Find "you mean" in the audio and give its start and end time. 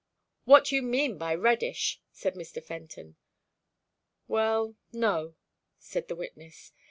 0.71-1.19